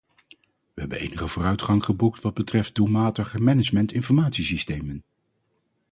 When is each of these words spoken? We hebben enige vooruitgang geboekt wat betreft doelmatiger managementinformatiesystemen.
We 0.73 0.79
hebben 0.81 0.97
enige 0.99 1.27
vooruitgang 1.27 1.85
geboekt 1.85 2.21
wat 2.21 2.33
betreft 2.33 2.75
doelmatiger 2.75 3.41
managementinformatiesystemen. 3.41 5.03